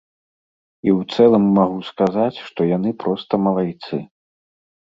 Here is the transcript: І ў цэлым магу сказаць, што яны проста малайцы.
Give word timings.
І 0.87 0.91
ў 0.97 1.17
цэлым 1.17 1.45
магу 1.59 1.77
сказаць, 1.91 2.41
што 2.47 2.59
яны 2.77 2.95
проста 3.05 3.33
малайцы. 3.49 4.03